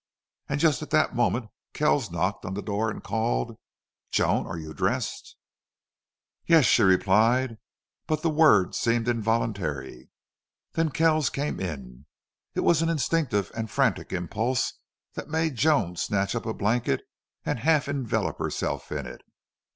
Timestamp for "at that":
0.81-1.13